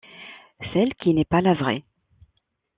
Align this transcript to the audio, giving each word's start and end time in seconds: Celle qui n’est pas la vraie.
Celle 0.73 0.95
qui 0.95 1.13
n’est 1.13 1.25
pas 1.25 1.41
la 1.41 1.53
vraie. 1.53 1.83